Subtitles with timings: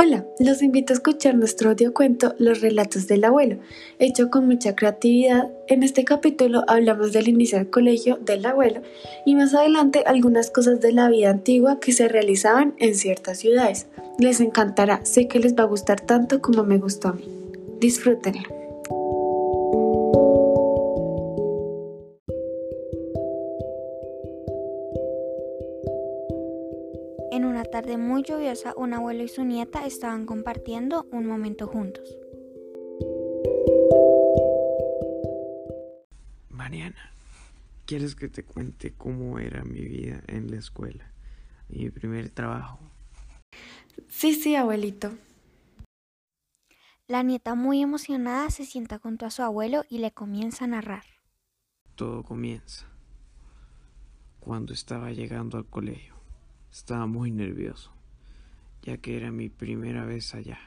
[0.00, 3.56] Hola, los invito a escuchar nuestro audiocuento Los relatos del abuelo,
[3.98, 5.50] hecho con mucha creatividad.
[5.66, 8.82] En este capítulo hablamos del inicio del colegio del abuelo
[9.26, 13.88] y más adelante algunas cosas de la vida antigua que se realizaban en ciertas ciudades.
[14.20, 17.24] Les encantará, sé que les va a gustar tanto como me gustó a mí.
[17.80, 18.57] Disfrútenlo.
[27.88, 32.18] Tarde muy lluviosa, un abuelo y su nieta estaban compartiendo un momento juntos.
[36.50, 37.12] Mariana,
[37.86, 41.10] ¿quieres que te cuente cómo era mi vida en la escuela?
[41.70, 42.78] Mi primer trabajo.
[44.08, 45.12] Sí, sí, abuelito.
[47.06, 51.04] La nieta muy emocionada se sienta junto a su abuelo y le comienza a narrar.
[51.94, 52.86] Todo comienza
[54.40, 56.17] cuando estaba llegando al colegio.
[56.70, 57.92] Estaba muy nervioso,
[58.82, 60.58] ya que era mi primera vez allá.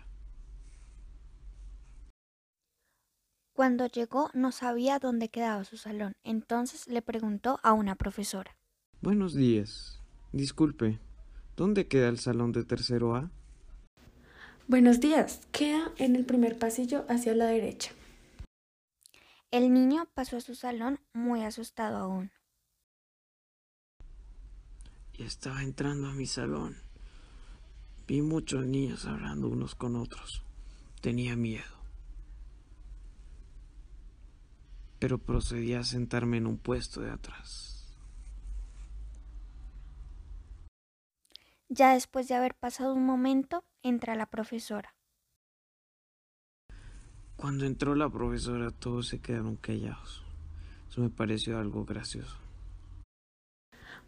[3.53, 8.57] Cuando llegó no sabía dónde quedaba su salón, entonces le preguntó a una profesora.
[9.02, 10.02] Buenos días.
[10.31, 10.99] Disculpe,
[11.55, 13.29] ¿dónde queda el salón de tercero A?
[14.67, 17.91] Buenos días, queda en el primer pasillo hacia la derecha.
[19.52, 22.31] El niño pasó a su salón muy asustado aún.
[25.25, 26.75] Estaba entrando a mi salón.
[28.08, 30.41] Vi muchos niños hablando unos con otros.
[31.00, 31.63] Tenía miedo.
[35.00, 37.95] Pero procedí a sentarme en un puesto de atrás.
[41.69, 44.95] Ya después de haber pasado un momento, entra la profesora.
[47.38, 50.23] Cuando entró la profesora todos se quedaron callados.
[50.89, 52.38] Eso me pareció algo gracioso.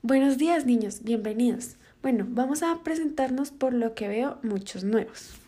[0.05, 1.77] Buenos días, niños, bienvenidos.
[2.01, 5.39] Bueno, vamos a presentarnos por lo que veo muchos nuevos.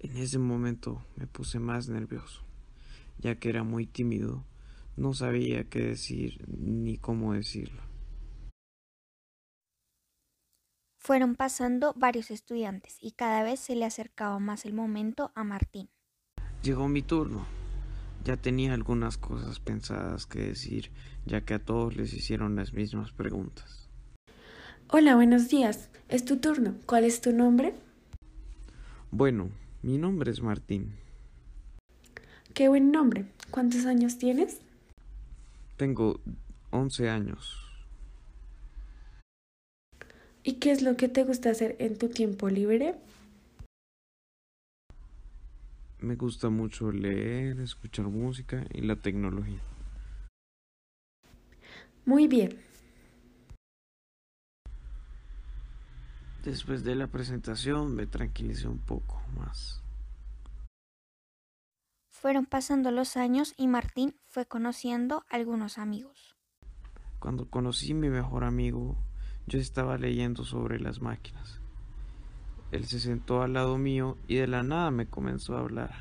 [0.00, 2.42] En ese momento me puse más nervioso,
[3.18, 4.44] ya que era muy tímido,
[4.96, 7.80] no sabía qué decir ni cómo decirlo.
[10.98, 15.88] Fueron pasando varios estudiantes y cada vez se le acercaba más el momento a Martín.
[16.64, 17.46] Llegó mi turno.
[18.24, 20.90] Ya tenía algunas cosas pensadas que decir,
[21.26, 23.90] ya que a todos les hicieron las mismas preguntas.
[24.88, 25.90] Hola, buenos días.
[26.08, 26.74] Es tu turno.
[26.86, 27.74] ¿Cuál es tu nombre?
[29.10, 29.50] Bueno,
[29.82, 30.94] mi nombre es Martín.
[32.54, 33.26] Qué buen nombre.
[33.50, 34.60] ¿Cuántos años tienes?
[35.76, 36.18] Tengo
[36.70, 37.60] 11 años.
[40.42, 42.94] ¿Y qué es lo que te gusta hacer en tu tiempo libre?
[46.04, 49.62] Me gusta mucho leer, escuchar música y la tecnología.
[52.04, 52.60] Muy bien.
[56.44, 59.82] Después de la presentación me tranquilicé un poco más.
[62.10, 66.36] Fueron pasando los años y Martín fue conociendo algunos amigos.
[67.18, 68.98] Cuando conocí a mi mejor amigo,
[69.46, 71.63] yo estaba leyendo sobre las máquinas.
[72.74, 75.94] Él se sentó al lado mío y de la nada me comenzó a hablar.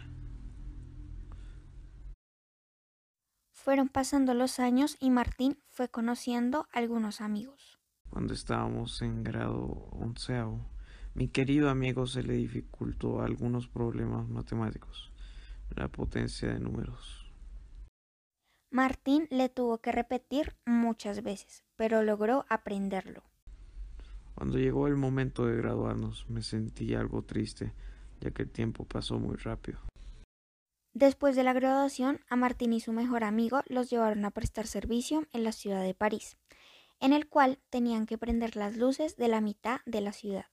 [3.51, 7.79] Fueron pasando los años y Martín fue conociendo algunos amigos.
[8.09, 9.61] Cuando estábamos en grado
[9.91, 10.65] onceavo,
[11.13, 15.11] mi querido amigo se le dificultó algunos problemas matemáticos,
[15.75, 17.31] la potencia de números.
[18.71, 23.21] Martín le tuvo que repetir muchas veces, pero logró aprenderlo.
[24.35, 27.73] Cuando llegó el momento de graduarnos, me sentí algo triste,
[28.19, 29.79] ya que el tiempo pasó muy rápido.
[30.93, 35.25] Después de la graduación, a Martín y su mejor amigo los llevaron a prestar servicio
[35.33, 36.37] en la ciudad de París,
[36.99, 40.45] en el cual tenían que prender las luces de la mitad de la ciudad.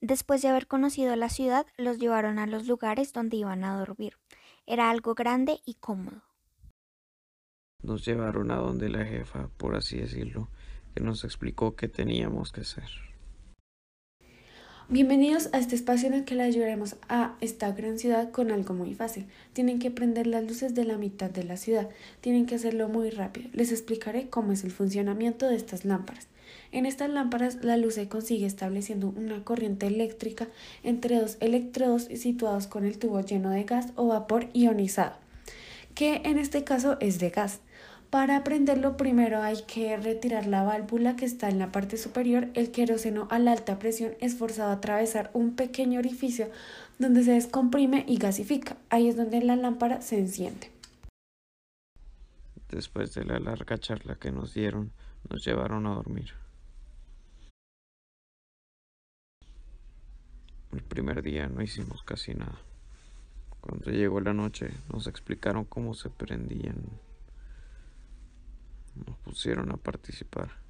[0.00, 4.18] Después de haber conocido la ciudad, los llevaron a los lugares donde iban a dormir.
[4.66, 6.22] Era algo grande y cómodo.
[7.82, 10.48] Nos llevaron a donde la jefa, por así decirlo,
[10.94, 12.88] que nos explicó qué teníamos que hacer.
[14.88, 18.74] Bienvenidos a este espacio en el que les ayudaremos a esta gran ciudad con algo
[18.74, 19.26] muy fácil.
[19.54, 21.88] Tienen que prender las luces de la mitad de la ciudad.
[22.20, 23.48] Tienen que hacerlo muy rápido.
[23.54, 26.28] Les explicaré cómo es el funcionamiento de estas lámparas.
[26.70, 30.48] En estas lámparas la luz se consigue estableciendo una corriente eléctrica
[30.82, 35.16] entre dos electrodos situados con el tubo lleno de gas o vapor ionizado,
[35.94, 37.60] que en este caso es de gas.
[38.14, 42.46] Para prenderlo primero hay que retirar la válvula que está en la parte superior.
[42.54, 46.48] El queroseno a la alta presión es forzado a atravesar un pequeño orificio
[47.00, 48.76] donde se descomprime y gasifica.
[48.88, 50.70] Ahí es donde la lámpara se enciende.
[52.68, 54.92] Después de la larga charla que nos dieron,
[55.28, 56.34] nos llevaron a dormir.
[60.70, 62.60] El primer día no hicimos casi nada.
[63.60, 66.76] Cuando llegó la noche nos explicaron cómo se prendían.
[68.94, 70.62] Nos pusieron a participar.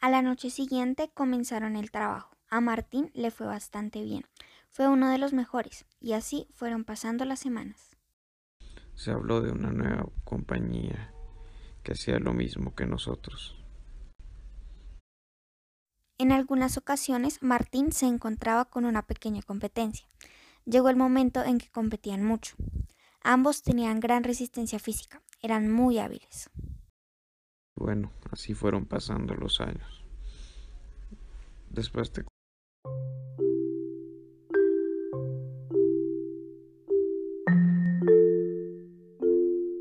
[0.00, 2.36] A la noche siguiente comenzaron el trabajo.
[2.48, 4.24] A Martín le fue bastante bien.
[4.70, 7.96] Fue uno de los mejores y así fueron pasando las semanas.
[8.94, 11.12] Se habló de una nueva compañía
[11.82, 13.56] que hacía lo mismo que nosotros.
[16.18, 20.06] En algunas ocasiones Martín se encontraba con una pequeña competencia.
[20.66, 22.56] Llegó el momento en que competían mucho.
[23.22, 26.50] Ambos tenían gran resistencia física, eran muy hábiles.
[27.76, 30.04] Bueno, así fueron pasando los años.
[31.70, 32.24] Después te...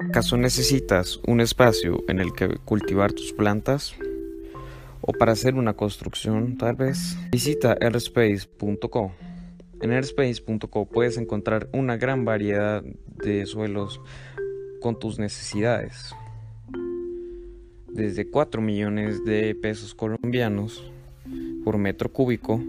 [0.08, 3.96] ¿Acaso necesitas un espacio en el que cultivar tus plantas?
[5.02, 7.18] ¿O para hacer una construcción, tal vez?
[7.32, 9.12] Visita airspace.co.
[9.82, 14.02] En airspace.co puedes encontrar una gran variedad de suelos
[14.82, 16.14] con tus necesidades.
[17.88, 20.92] Desde 4 millones de pesos colombianos
[21.64, 22.62] por metro cúbico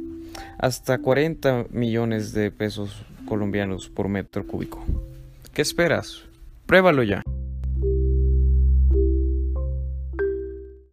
[0.59, 4.85] hasta 40 millones de pesos colombianos por metro cúbico.
[5.53, 6.25] ¿Qué esperas?
[6.67, 7.23] Pruébalo ya.